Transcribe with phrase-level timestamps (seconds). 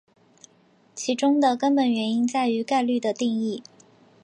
[0.95, 3.61] 其中的根本原因在于概率的定义。